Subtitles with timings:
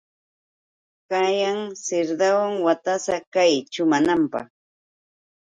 [1.11, 4.47] Kayan sirdawan watasa chay chumananpaq.